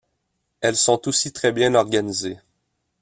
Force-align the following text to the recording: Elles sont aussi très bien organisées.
Elles 0.61 0.77
sont 0.77 1.07
aussi 1.07 1.31
très 1.31 1.51
bien 1.51 1.75
organisées. 1.75 2.39